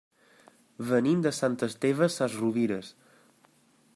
Venim 0.91 1.21
de 1.25 1.33
Sant 1.41 1.59
Esteve 1.69 2.09
Sesrovires. 2.17 2.93